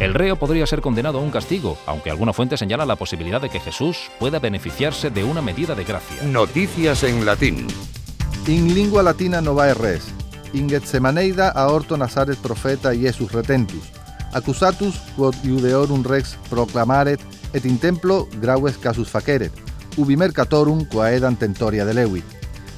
[0.00, 3.48] El reo podría ser condenado a un castigo, aunque alguna fuente señala la posibilidad de
[3.48, 6.24] que Jesús pueda beneficiarse de una medida de gracia.
[6.24, 7.68] Noticias en latín.
[8.48, 10.12] In lingua latina novae res.
[10.54, 13.99] In Getsemaneida aorto Nazaret profeta Iesus retentus.
[14.32, 17.20] Accusatus quod iudeorum rex proclamaret
[17.52, 19.52] et in templo graues casus faceret,
[19.96, 22.24] ubi mercatorum quaedam tentoria delevit.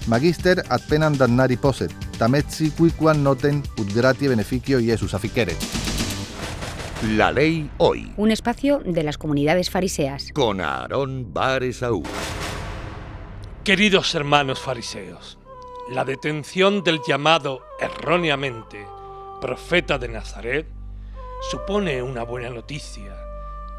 [0.06, 5.56] Magister ad penam damnari poset, tametsi quiquam noten ut gratie beneficio Iesus aficeret.
[7.16, 8.12] La ley hoy.
[8.16, 10.30] Un espacio de las comunidades fariseas.
[10.32, 12.02] Con Aarón Baresaú.
[13.64, 15.38] Queridos hermanos fariseos,
[15.90, 18.86] la detención del llamado erróneamente
[19.40, 20.66] profeta de Nazaret
[21.50, 23.16] supone una buena noticia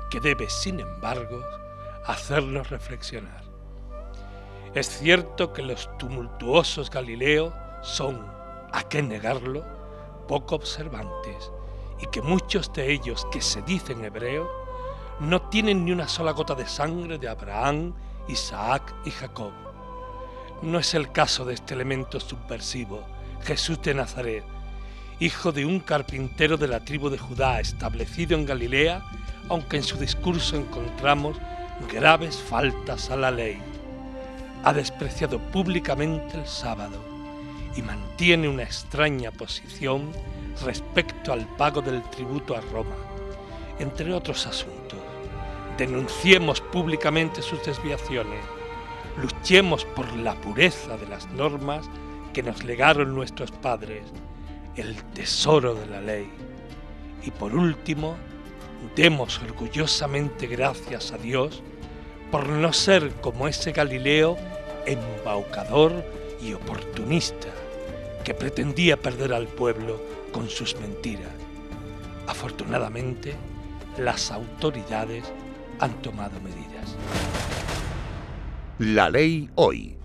[0.10, 1.44] que debe, sin embargo,
[2.06, 3.44] hacernos reflexionar.
[4.76, 8.26] Es cierto que los tumultuosos Galileos son,
[8.72, 9.64] a qué negarlo,
[10.28, 11.52] poco observantes
[12.00, 14.50] y que muchos de ellos que se dicen hebreos
[15.20, 17.94] no tienen ni una sola gota de sangre de Abraham,
[18.28, 19.54] Isaac y Jacob.
[20.62, 23.04] No es el caso de este elemento subversivo,
[23.44, 24.44] Jesús de Nazaret,
[25.20, 29.04] hijo de un carpintero de la tribu de Judá establecido en Galilea,
[29.50, 31.38] aunque en su discurso encontramos
[31.92, 33.58] graves faltas a la ley.
[34.64, 36.98] Ha despreciado públicamente el sábado
[37.76, 40.12] y mantiene una extraña posición
[40.64, 42.96] respecto al pago del tributo a Roma,
[43.80, 45.00] entre otros asuntos.
[45.78, 48.44] Denunciemos públicamente sus desviaciones,
[49.18, 51.90] luchemos por la pureza de las normas
[52.32, 54.04] que nos legaron nuestros padres,
[54.76, 56.30] el tesoro de la ley.
[57.24, 58.16] Y por último,
[58.96, 61.62] demos orgullosamente gracias a Dios
[62.32, 64.38] por no ser como ese Galileo
[64.86, 66.04] embaucador
[66.42, 67.48] y oportunista
[68.24, 71.32] que pretendía perder al pueblo con sus mentiras.
[72.28, 73.36] Afortunadamente,
[73.98, 75.24] las autoridades
[75.80, 76.96] han tomado medidas.
[78.80, 80.03] La ley hoy.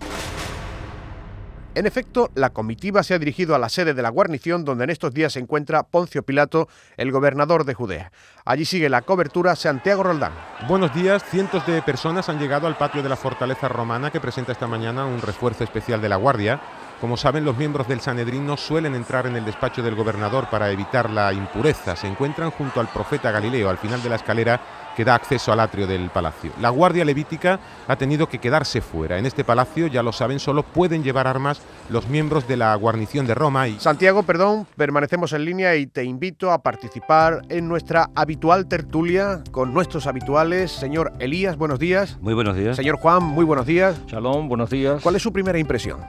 [1.75, 4.89] En efecto, la comitiva se ha dirigido a la sede de la guarnición donde en
[4.89, 8.11] estos días se encuentra Poncio Pilato, el gobernador de Judea.
[8.43, 10.33] Allí sigue la cobertura Santiago Roldán.
[10.67, 14.51] Buenos días, cientos de personas han llegado al patio de la fortaleza romana que presenta
[14.51, 16.59] esta mañana un refuerzo especial de la Guardia.
[17.01, 20.69] Como saben, los miembros del Sanedrín no suelen entrar en el despacho del gobernador para
[20.69, 21.95] evitar la impureza.
[21.95, 24.59] Se encuentran junto al profeta Galileo al final de la escalera
[24.97, 26.51] que da acceso al atrio del palacio.
[26.59, 27.57] La Guardia Levítica
[27.87, 29.17] ha tenido que quedarse fuera.
[29.17, 33.25] En este palacio, ya lo saben, solo pueden llevar armas los miembros de la guarnición
[33.25, 33.69] de Roma.
[33.69, 33.79] Y...
[33.79, 39.73] Santiago, perdón, permanecemos en línea y te invito a participar en nuestra habitual tertulia con
[39.73, 40.69] nuestros habituales.
[40.69, 42.17] Señor Elías, buenos días.
[42.19, 42.75] Muy buenos días.
[42.75, 43.95] Señor Juan, muy buenos días.
[44.07, 45.01] Shalom, buenos días.
[45.01, 46.01] ¿Cuál es su primera impresión?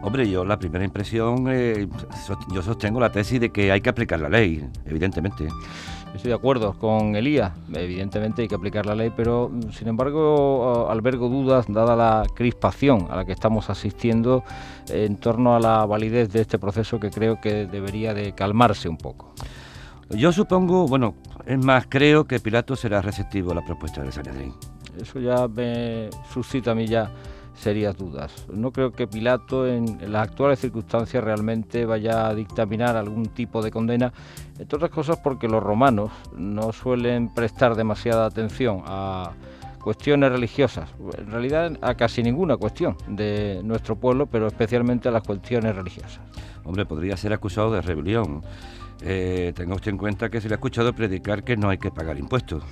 [0.00, 1.88] Hombre, yo la primera impresión, eh,
[2.52, 5.48] yo sostengo la tesis de que hay que aplicar la ley, evidentemente.
[6.14, 11.28] Estoy de acuerdo con Elías, evidentemente hay que aplicar la ley, pero sin embargo albergo
[11.28, 14.42] dudas dada la crispación a la que estamos asistiendo
[14.88, 18.96] en torno a la validez de este proceso que creo que debería de calmarse un
[18.96, 19.34] poco.
[20.10, 24.54] Yo supongo, bueno, es más, creo que Pilato será receptivo a la propuesta de Sanedrín.
[25.00, 27.10] Eso ya me suscita a mí ya
[27.58, 28.46] serias dudas.
[28.52, 33.70] No creo que Pilato en, las actuales circunstancias realmente vaya a dictaminar algún tipo de
[33.70, 34.12] condena,
[34.58, 39.32] entre otras cosas porque los romanos no suelen prestar demasiada atención a
[39.82, 45.22] cuestiones religiosas, en realidad a casi ninguna cuestión de nuestro pueblo, pero especialmente a las
[45.22, 46.20] cuestiones religiosas.
[46.64, 48.42] Hombre, podría ser acusado de rebelión.
[49.00, 51.90] Eh, tenga usted en cuenta que se le ha escuchado predicar que no hay que
[51.90, 52.62] pagar impuestos.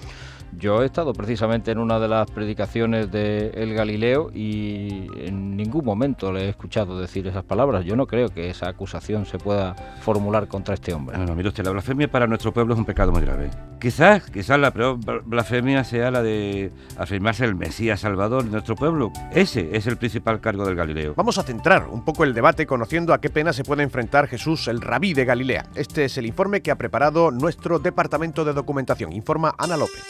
[0.58, 5.84] Yo he estado precisamente en una de las predicaciones de El Galileo y en ningún
[5.84, 7.84] momento le he escuchado decir esas palabras.
[7.84, 11.18] Yo no creo que esa acusación se pueda formular contra este hombre.
[11.18, 13.50] No, no, mire usted, la blasfemia para nuestro pueblo es un pecado muy grave.
[13.78, 19.12] Quizás, quizás la peor blasfemia sea la de afirmarse el Mesías Salvador de nuestro pueblo.
[19.32, 21.12] Ese es el principal cargo del Galileo.
[21.16, 24.68] Vamos a centrar un poco el debate conociendo a qué pena se puede enfrentar Jesús,
[24.68, 25.66] el rabí de Galilea.
[25.74, 29.12] Este es el informe que ha preparado nuestro departamento de documentación.
[29.12, 30.02] Informa Ana López.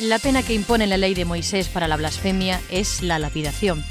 [0.00, 3.84] La pena que impone la ley de Moisés para la blasfemia es la lapidación.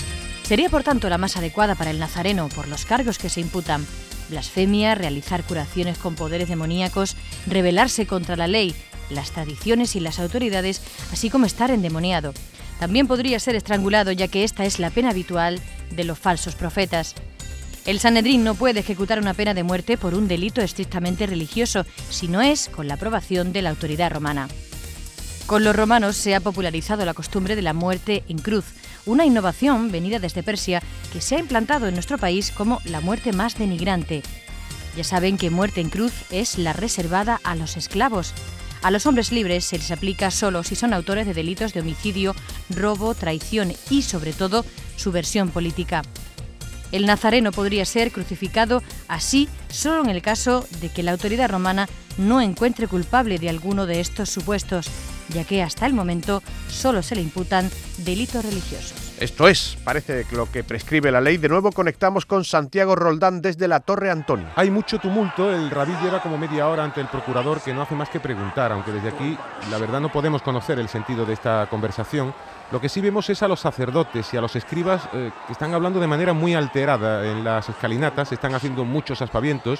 [0.44, 3.86] Sería por tanto la más adecuada para el nazareno por los cargos que se imputan.
[4.28, 7.16] Blasfemia, realizar curaciones con poderes demoníacos,
[7.48, 8.76] rebelarse contra la ley,
[9.10, 10.82] las tradiciones y las autoridades,
[11.14, 12.34] así como estar endemoniado.
[12.80, 17.16] También podría ser estrangulado ya que esta es la pena habitual de los falsos profetas.
[17.86, 22.28] El Sanedrín no puede ejecutar una pena de muerte por un delito estrictamente religioso, si
[22.28, 24.50] no es con la aprobación de la autoridad romana.
[25.48, 28.66] Con los romanos se ha popularizado la costumbre de la muerte en cruz,
[29.06, 33.34] una innovación venida desde Persia que se ha implantado en nuestro país como la muerte
[33.34, 34.24] más denigrante.
[34.96, 38.34] Ya saben que muerte en cruz es la reservada a los esclavos.
[38.84, 42.36] A los hombres libres se les aplica solo si son autores de delitos de homicidio,
[42.70, 46.04] robo, traición y, sobre todo, subversión política.
[46.92, 51.90] El nazareno podría ser crucificado así solo en el caso de que la autoridad romana
[52.18, 54.88] no encuentre culpable de alguno de estos supuestos,
[55.30, 59.04] ya que hasta el momento solo se le imputan delitos religiosos.
[59.20, 61.38] Esto es, parece lo que prescribe la ley.
[61.38, 64.48] De nuevo conectamos con Santiago Roldán desde la Torre Antonio.
[64.56, 67.96] Hay mucho tumulto, el rabí lleva como media hora ante el procurador que no hace
[67.96, 69.38] más que preguntar, aunque desde aquí
[69.70, 72.34] la verdad no podemos conocer el sentido de esta conversación.
[72.72, 75.74] Lo que sí vemos es a los sacerdotes y a los escribas eh, que están
[75.74, 79.80] hablando de manera muy alterada en las escalinatas, están haciendo muchos aspavientos.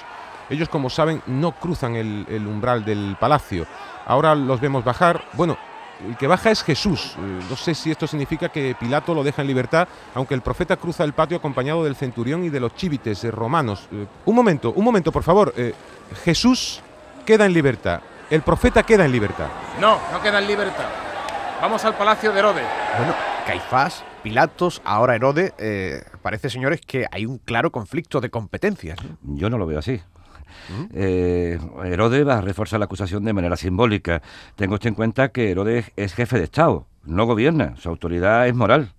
[0.50, 3.66] Ellos, como saben, no cruzan el, el umbral del palacio.
[4.06, 5.24] Ahora los vemos bajar.
[5.32, 5.56] Bueno,
[6.06, 7.16] el que baja es Jesús.
[7.18, 10.76] Eh, no sé si esto significa que Pilato lo deja en libertad, aunque el profeta
[10.76, 13.88] cruza el patio acompañado del centurión y de los chívites eh, romanos.
[13.92, 15.54] Eh, un momento, un momento, por favor.
[16.24, 16.82] Jesús
[17.24, 18.00] queda en libertad.
[18.30, 19.46] El profeta queda en libertad.
[19.80, 20.88] No, no queda en libertad.
[21.60, 22.64] Vamos al palacio de Herodes.
[22.98, 23.14] Bueno,
[23.46, 25.52] Caifás, Pilatos, ahora Herodes.
[26.22, 28.98] parece, señores, que hay un claro conflicto de competencias.
[29.22, 30.02] Yo no lo veo así.
[30.92, 34.22] Eh, Herodes va a reforzar la acusación de manera simbólica.
[34.56, 38.54] Tengo usted en cuenta que Herodes es jefe de Estado, no gobierna, su autoridad es
[38.54, 38.92] moral.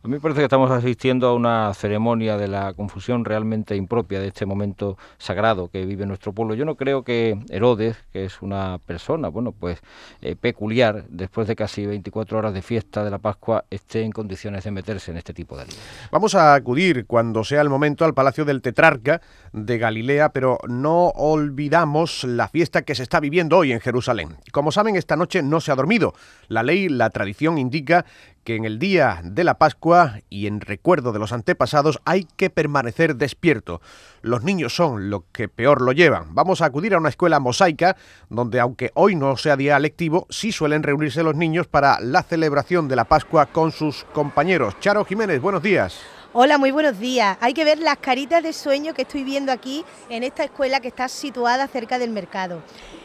[0.00, 4.20] A mí me parece que estamos asistiendo a una ceremonia de la confusión realmente impropia
[4.20, 6.54] de este momento sagrado que vive nuestro pueblo.
[6.54, 9.80] Yo no creo que Herodes, que es una persona, bueno, pues
[10.22, 14.62] eh, peculiar, después de casi 24 horas de fiesta de la Pascua, esté en condiciones
[14.62, 15.80] de meterse en este tipo de líos.
[16.12, 19.20] Vamos a acudir cuando sea el momento al Palacio del Tetrarca
[19.52, 24.36] de Galilea, pero no olvidamos la fiesta que se está viviendo hoy en Jerusalén.
[24.52, 26.14] Como saben, esta noche no se ha dormido.
[26.46, 28.04] La ley, la tradición indica
[28.48, 32.48] que en el día de la Pascua y en recuerdo de los antepasados hay que
[32.48, 33.82] permanecer despierto.
[34.22, 36.34] Los niños son lo que peor lo llevan.
[36.34, 37.98] Vamos a acudir a una escuela mosaica
[38.30, 42.88] donde aunque hoy no sea día lectivo, sí suelen reunirse los niños para la celebración
[42.88, 44.80] de la Pascua con sus compañeros.
[44.80, 46.00] Charo Jiménez, buenos días.
[46.32, 47.36] Hola, muy buenos días.
[47.40, 50.88] Hay que ver las caritas de sueño que estoy viendo aquí en esta escuela que
[50.88, 52.62] está situada cerca del mercado.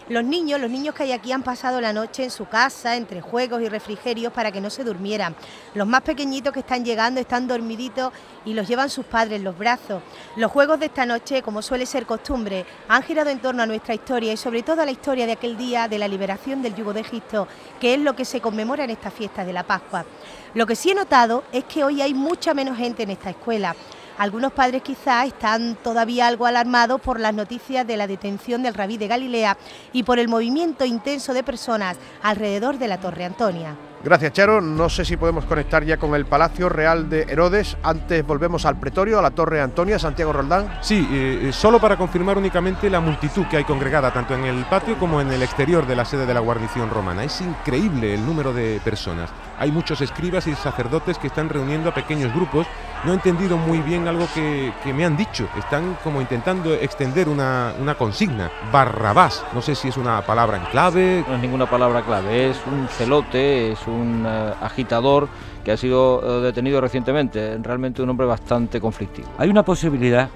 [0.09, 3.21] Los niños, los niños que hay aquí han pasado la noche en su casa, entre
[3.21, 5.33] juegos y refrigerios, para que no se durmieran.
[5.73, 8.11] Los más pequeñitos que están llegando están dormiditos
[8.43, 10.03] y los llevan sus padres en los brazos.
[10.35, 13.93] Los juegos de esta noche, como suele ser costumbre, han girado en torno a nuestra
[13.93, 16.91] historia y sobre todo a la historia de aquel día de la liberación del yugo
[16.91, 17.47] de Egipto,
[17.79, 20.05] que es lo que se conmemora en esta fiesta de la Pascua.
[20.53, 23.73] Lo que sí he notado es que hoy hay mucha menos gente en esta escuela.
[24.17, 28.97] Algunos padres quizás están todavía algo alarmados por las noticias de la detención del rabí
[28.97, 29.57] de Galilea
[29.91, 33.75] y por el movimiento intenso de personas alrededor de la Torre Antonia.
[34.03, 34.59] Gracias, Charo.
[34.59, 37.77] No sé si podemos conectar ya con el Palacio Real de Herodes.
[37.83, 40.79] Antes volvemos al pretorio, a la Torre Antonia, Santiago Roldán.
[40.81, 44.65] Sí, eh, eh, solo para confirmar únicamente la multitud que hay congregada tanto en el
[44.65, 47.23] patio como en el exterior de la sede de la guarnición romana.
[47.23, 49.29] Es increíble el número de personas.
[49.57, 52.67] Hay muchos escribas y sacerdotes que están reuniendo a pequeños grupos.
[53.05, 55.47] No he entendido muy bien algo que, me han dicho.
[55.57, 58.51] Están como intentando extender una, una consigna.
[58.71, 59.45] Barrabás.
[59.53, 61.23] No sé si es una palabra en clave.
[61.25, 62.49] No es ninguna palabra clave.
[62.49, 65.27] Es un celote, es un un eh, agitador
[65.63, 69.27] que ha sido eh, detenido recientemente, realmente un hombre bastante conflictivo.
[69.37, 70.29] Hay una posibilidad,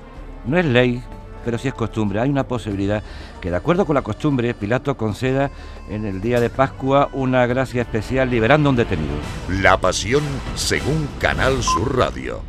[0.45, 1.01] no es ley,
[1.43, 3.01] pero sí es costumbre, hay una posibilidad
[3.39, 5.49] que de acuerdo con la costumbre Pilato conceda
[5.89, 9.15] en el día de Pascua una gracia especial liberando a un detenido.
[9.61, 10.23] La pasión
[10.55, 12.41] según Canal Sur Radio.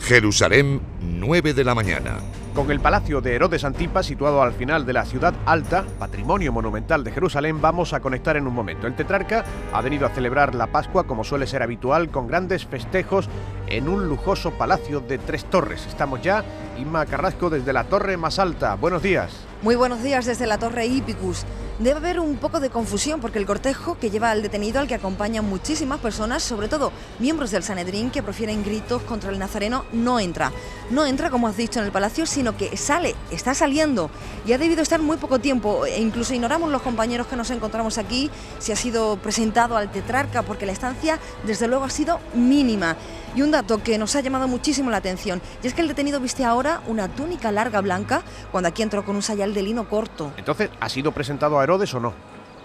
[0.00, 2.18] Jerusalén, 9 de la mañana.
[2.56, 7.04] Con el Palacio de Herodes Antipas, situado al final de la ciudad alta, patrimonio monumental
[7.04, 8.86] de Jerusalén, vamos a conectar en un momento.
[8.86, 13.28] El tetrarca ha venido a celebrar la Pascua, como suele ser habitual, con grandes festejos
[13.66, 15.84] en un lujoso palacio de tres torres.
[15.86, 16.44] Estamos ya,
[16.78, 18.74] Inma Carrasco, desde la torre más alta.
[18.74, 19.36] Buenos días.
[19.60, 21.44] Muy buenos días desde la torre Hipicus.
[21.78, 24.94] Debe haber un poco de confusión porque el cortejo que lleva al detenido al que
[24.94, 30.18] acompañan muchísimas personas, sobre todo miembros del Sanedrín que prefieren gritos contra el nazareno, no
[30.18, 30.52] entra.
[30.88, 34.08] No entra, como has dicho, en el palacio, sino que sale, está saliendo
[34.46, 35.84] y ha debido estar muy poco tiempo.
[35.84, 40.42] E incluso ignoramos los compañeros que nos encontramos aquí si ha sido presentado al tetrarca
[40.42, 42.96] porque la estancia desde luego ha sido mínima.
[43.36, 46.20] Y un dato que nos ha llamado muchísimo la atención, y es que el detenido
[46.20, 50.32] viste ahora una túnica larga blanca cuando aquí entró con un sayal de lino corto.
[50.38, 52.14] Entonces, ¿ha sido presentado a Herodes o no?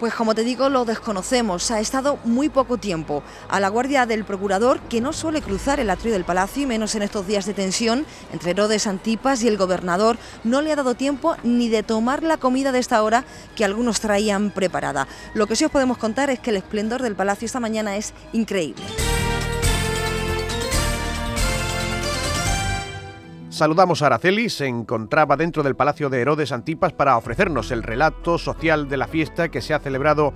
[0.00, 1.70] Pues como te digo, lo desconocemos.
[1.70, 5.90] Ha estado muy poco tiempo a la guardia del procurador, que no suele cruzar el
[5.90, 9.58] atrio del palacio, y menos en estos días de tensión entre Herodes Antipas y el
[9.58, 10.16] gobernador.
[10.42, 14.00] No le ha dado tiempo ni de tomar la comida de esta hora que algunos
[14.00, 15.06] traían preparada.
[15.34, 18.14] Lo que sí os podemos contar es que el esplendor del palacio esta mañana es
[18.32, 18.82] increíble.
[23.52, 28.38] Saludamos a Araceli, se encontraba dentro del Palacio de Herodes Antipas para ofrecernos el relato
[28.38, 30.32] social de la fiesta que se ha celebrado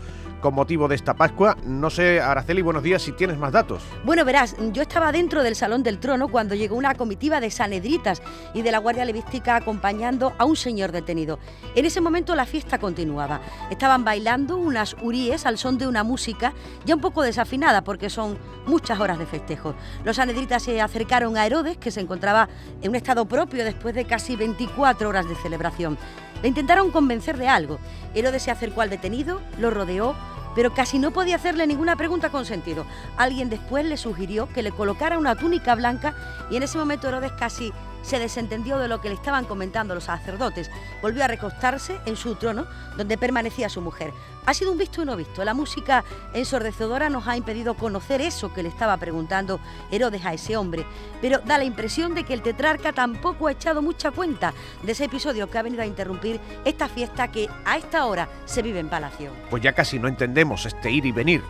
[0.46, 1.56] con motivo de esta Pascua.
[1.64, 3.82] No sé, Araceli, buenos días, si tienes más datos.
[4.04, 8.22] Bueno, verás, yo estaba dentro del Salón del Trono cuando llegó una comitiva de sanedritas
[8.54, 11.40] y de la Guardia Levística acompañando a un señor detenido.
[11.74, 13.40] En ese momento la fiesta continuaba.
[13.72, 16.52] Estaban bailando unas uríes al son de una música
[16.84, 19.74] ya un poco desafinada porque son muchas horas de festejo.
[20.04, 22.48] Los sanedritas se acercaron a Herodes, que se encontraba
[22.82, 25.98] en un estado propio después de casi 24 horas de celebración.
[26.42, 27.78] Le intentaron convencer de algo.
[28.14, 30.14] Herodes se acercó al detenido, lo rodeó,
[30.56, 32.86] pero casi no podía hacerle ninguna pregunta con sentido.
[33.16, 36.16] Alguien después le sugirió que le colocara una túnica blanca
[36.50, 40.04] y en ese momento Herodes casi se desentendió de lo que le estaban comentando los
[40.04, 40.70] sacerdotes.
[41.02, 42.66] Volvió a recostarse en su trono,
[42.96, 44.12] donde permanecía su mujer.
[44.46, 45.44] Ha sido un visto y no visto.
[45.44, 49.58] La música ensordecedora nos ha impedido conocer eso que le estaba preguntando
[49.90, 50.86] Herodes a ese hombre,
[51.20, 55.04] pero da la impresión de que el tetrarca tampoco ha echado mucha cuenta de ese
[55.04, 58.88] episodio que ha venido a interrumpir esta fiesta que a esta hora se vive en
[58.88, 59.32] Palacio.
[59.50, 61.42] Pues ya casi no entendemos este ir y venir.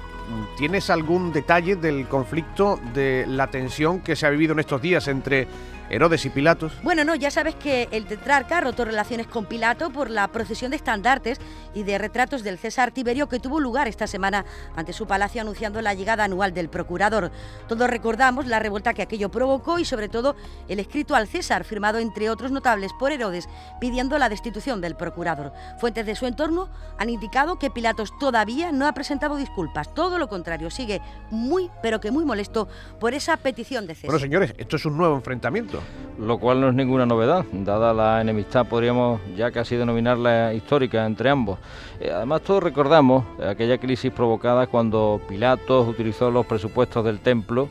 [0.57, 5.09] ¿Tienes algún detalle del conflicto, de la tensión que se ha vivido en estos días
[5.09, 5.47] entre
[5.89, 6.73] Herodes y Pilatos.
[6.83, 10.77] Bueno, no, ya sabes que el tetrarca rotó relaciones con Pilato por la procesión de
[10.77, 11.39] estandartes
[11.75, 15.81] y de retratos del César Tiberio que tuvo lugar esta semana ante su palacio anunciando
[15.83, 17.31] la llegada anual del procurador.
[17.69, 20.35] Todos recordamos la revuelta que aquello provocó y sobre todo
[20.69, 23.49] el escrito al César firmado entre otros notables por Herodes
[23.81, 25.53] pidiendo la destitución del procurador.
[25.79, 30.29] Fuentes de su entorno han indicado que Pilatos todavía no ha presentado disculpas, todo lo
[30.29, 31.01] contrario, sigue
[31.31, 34.11] muy pero que muy molesto por esa petición de César.
[34.11, 35.81] Bueno, señores, esto es un nuevo enfrentamiento
[36.19, 41.31] lo cual no es ninguna novedad, dada la enemistad, podríamos ya casi denominarla histórica entre
[41.31, 41.59] ambos.
[42.01, 47.69] Eh, además, todos recordamos aquella crisis provocada cuando Pilatos utilizó los presupuestos del templo,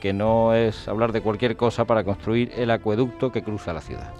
[0.00, 4.12] que no es hablar de cualquier cosa para construir el acueducto que cruza la ciudad.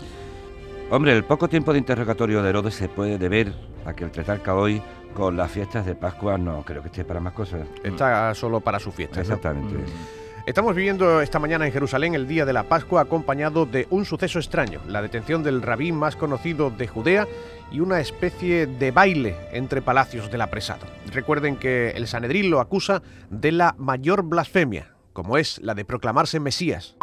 [0.91, 3.53] Hombre, el poco tiempo de interrogatorio de Herodes se puede deber
[3.87, 4.83] a que el tretarca hoy
[5.15, 7.67] con las fiestas de Pascua no creo que esté para más cosas.
[7.83, 9.21] Está solo para su fiesta.
[9.21, 9.75] Exactamente.
[9.75, 10.23] Mm.
[10.45, 14.41] Estamos viviendo esta mañana en Jerusalén el día de la Pascua acompañado de un suceso
[14.41, 17.29] extraño, la detención del rabí más conocido de Judea
[17.71, 20.85] y una especie de baile entre palacios del apresado.
[21.13, 26.41] Recuerden que el Sanedrín lo acusa de la mayor blasfemia, como es la de proclamarse
[26.41, 26.97] Mesías.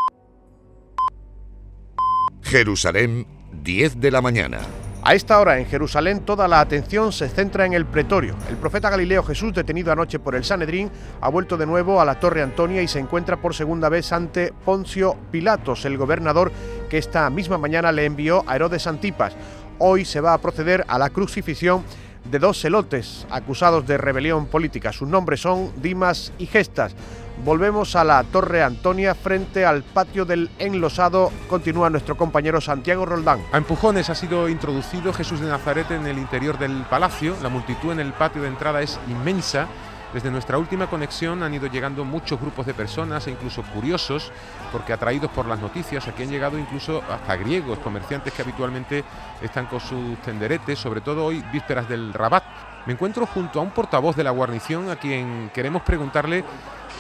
[2.41, 3.26] Jerusalén,
[3.63, 4.60] 10 de la mañana.
[5.10, 8.36] A esta hora en Jerusalén toda la atención se centra en el pretorio.
[8.48, 12.19] El profeta Galileo Jesús, detenido anoche por el Sanedrín, ha vuelto de nuevo a la
[12.19, 16.52] Torre Antonia y se encuentra por segunda vez ante Poncio Pilatos, el gobernador
[16.91, 19.36] que esta misma mañana le envió a Herodes Antipas.
[19.80, 21.84] Hoy se va a proceder a la crucifixión
[22.30, 24.93] de dos celotes acusados de rebelión política.
[24.93, 26.93] Sus nombres son Dimas y Gestas.
[27.43, 31.32] Volvemos a la Torre Antonia frente al patio del enlosado.
[31.47, 33.41] Continúa nuestro compañero Santiago Roldán.
[33.54, 37.38] A empujones ha sido introducido Jesús de Nazaret en el interior del palacio.
[37.41, 39.67] La multitud en el patio de entrada es inmensa.
[40.13, 44.32] Desde nuestra última conexión han ido llegando muchos grupos de personas e incluso curiosos,
[44.71, 49.04] porque atraídos por las noticias, aquí han llegado incluso hasta griegos, comerciantes que habitualmente
[49.41, 52.43] están con sus tenderetes, sobre todo hoy vísperas del Rabat.
[52.88, 56.43] Me encuentro junto a un portavoz de la guarnición a quien queremos preguntarle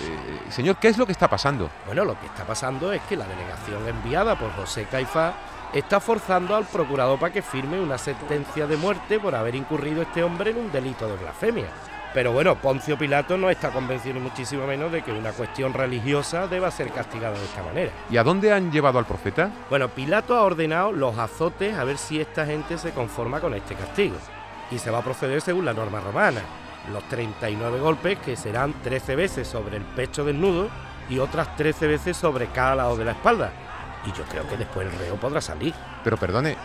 [0.01, 1.69] eh, señor, ¿qué es lo que está pasando?
[1.85, 5.33] Bueno, lo que está pasando es que la delegación enviada por José Caifás
[5.73, 10.23] está forzando al procurador para que firme una sentencia de muerte por haber incurrido este
[10.23, 11.67] hombre en un delito de blasfemia.
[12.11, 16.47] Pero bueno, Poncio Pilato no está convencido ni muchísimo menos de que una cuestión religiosa
[16.47, 17.91] deba ser castigada de esta manera.
[18.09, 19.51] ¿Y a dónde han llevado al profeta?
[19.69, 23.75] Bueno, Pilato ha ordenado los azotes a ver si esta gente se conforma con este
[23.75, 24.15] castigo.
[24.71, 26.41] Y se va a proceder según la norma romana
[26.91, 30.69] los 39 golpes que serán 13 veces sobre el pecho desnudo
[31.09, 33.51] y otras 13 veces sobre cada lado de la espalda.
[34.05, 35.73] Y yo creo que después el reo podrá salir.
[36.03, 36.55] Pero perdone,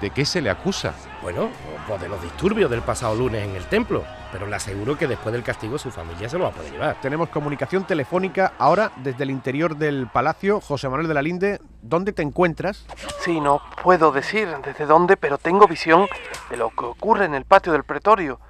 [0.00, 0.94] ¿de qué se le acusa?
[1.22, 1.50] Bueno,
[1.86, 4.04] pues de los disturbios del pasado lunes en el templo.
[4.32, 7.00] Pero le aseguro que después del castigo su familia se lo va a poder llevar.
[7.00, 10.60] Tenemos comunicación telefónica ahora desde el interior del palacio.
[10.60, 12.84] José Manuel de la Linde, ¿dónde te encuentras?
[13.20, 16.08] Sí, no puedo decir desde dónde, pero tengo visión
[16.50, 18.40] de lo que ocurre en el patio del pretorio.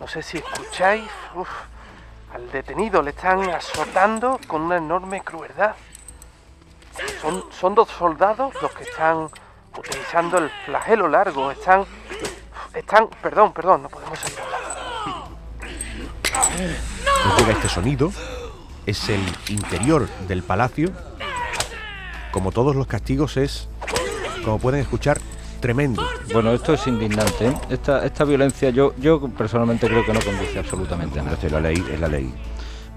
[0.00, 1.10] No sé si escucháis,
[2.32, 5.74] al detenido le están azotando con una enorme crueldad.
[7.20, 9.28] Son, son dos soldados los que están
[9.76, 11.84] utilizando el flagelo largo, están...
[12.74, 13.08] Están...
[13.22, 14.38] Perdón, perdón, no podemos salir
[17.38, 18.12] llega este sonido,
[18.86, 20.92] es el interior del palacio.
[22.30, 23.68] Como todos los castigos es,
[24.44, 25.18] como pueden escuchar,
[25.60, 26.02] tremendo.
[26.32, 27.48] Bueno, esto es indignante.
[27.48, 27.54] ¿eh?
[27.70, 31.36] Esta, esta violencia yo, yo personalmente creo que no conduce absolutamente a nada.
[31.50, 32.32] la ley es la ley.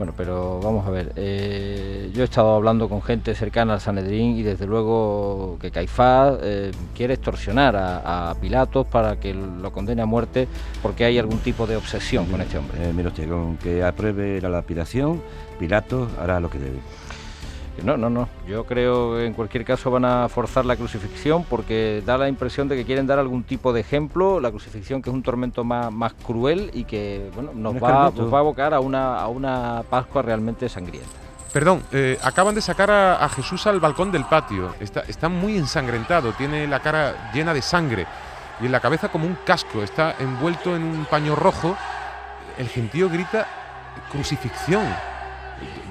[0.01, 1.13] Bueno, pero vamos a ver.
[1.15, 6.39] Eh, yo he estado hablando con gente cercana al Sanedrín y desde luego que Caifás
[6.41, 10.47] eh, quiere extorsionar a, Pilatos para que lo condene a muerte
[10.81, 12.83] porque hay algún tipo de obsesión con este hombre.
[12.83, 15.21] Eh, mira usted, con que apruebe la lapidación,
[15.59, 16.79] Pilatos hará lo que debe.
[17.84, 18.28] No, no, no.
[18.47, 22.67] Yo creo que en cualquier caso van a forzar la crucifixión porque da la impresión
[22.67, 25.91] de que quieren dar algún tipo de ejemplo, la crucifixión que es un tormento más,
[25.91, 30.22] más cruel y que bueno, nos, va, va, a abocar a una, a una Pascua
[30.22, 31.09] realmente sangrienta.
[31.53, 34.74] Perdón, eh, acaban de sacar a, Jesús al balcón del patio.
[34.80, 38.05] Está, está muy ensangrentado, tiene la cara llena de sangre
[38.61, 39.84] y en la cabeza como un casco.
[39.84, 41.76] Está envuelto en un paño rojo.
[42.57, 43.47] El gentío grita
[44.11, 44.84] crucifixión.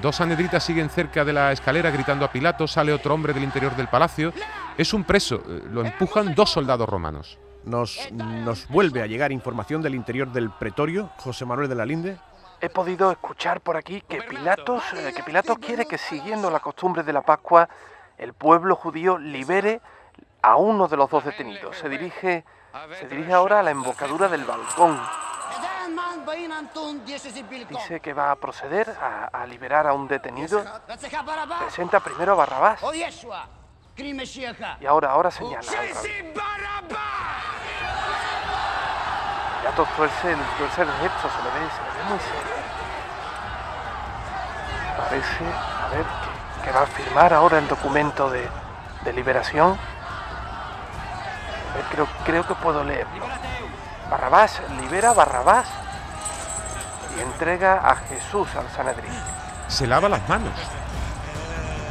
[0.01, 3.75] Dos anedritas siguen cerca de la escalera gritando a Pilato, sale otro hombre del interior
[3.75, 4.33] del palacio.
[4.75, 7.37] Es un preso, eh, lo empujan dos soldados romanos.
[7.65, 12.17] Nos, nos vuelve a llegar información del interior del pretorio, José Manuel de la Linde.
[12.61, 17.03] He podido escuchar por aquí que Pilatos, eh, que Pilatos quiere que siguiendo la costumbre
[17.03, 17.69] de la Pascua,
[18.17, 19.81] el pueblo judío libere
[20.41, 21.77] a uno de los dos detenidos.
[21.77, 22.43] Se dirige,
[22.99, 24.99] se dirige ahora a la embocadura del balcón.
[27.79, 30.63] Dice que va a proceder a, liberar a un detenido.
[31.59, 32.81] Presenta primero a Barrabás.
[34.79, 35.61] Y ahora, ahora señala.
[39.63, 42.55] Ya tuerce el, tuerce el gesto, se le ve, se le ve muy serio.
[44.97, 46.05] Parece, a ver,
[46.63, 48.47] que, va a firmar ahora el documento de,
[49.03, 49.77] de liberación.
[51.91, 53.25] creo, creo que puedo leerlo.
[54.09, 55.80] Barrabás, libera a Barrabás
[57.17, 59.11] y entrega a Jesús al Sanedrín.
[59.67, 60.53] Se lava las manos.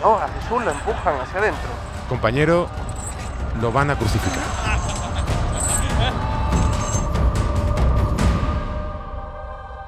[0.00, 1.70] No, a Jesús lo empujan hacia adentro.
[2.08, 2.68] Compañero,
[3.60, 4.79] lo van a crucificar.